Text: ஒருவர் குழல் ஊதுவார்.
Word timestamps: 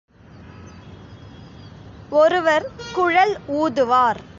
ஒருவர் 2.09 2.65
குழல் 2.93 3.37
ஊதுவார். 3.47 4.21